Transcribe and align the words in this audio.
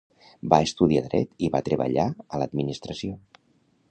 Va 0.53 0.57
estudiar 0.67 1.03
dret 1.07 1.35
i 1.47 1.51
va 1.57 1.61
treballar 1.69 2.07
a 2.37 2.43
l'administració. 2.43 3.21